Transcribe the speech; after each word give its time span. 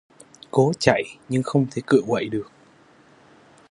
cố 0.51 0.71
chạy 0.79 1.03
nhưng 1.29 1.43
không 1.43 1.67
thể 1.71 1.81
cựa 1.87 2.01
quậy 2.07 2.29
được 2.29 2.51